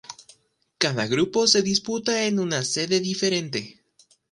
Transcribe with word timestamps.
Cada 0.79 1.05
grupo 1.05 1.45
se 1.45 1.61
disputa 1.61 2.23
en 2.25 2.39
una 2.39 2.63
sede 2.63 3.01
diferente. 3.01 3.83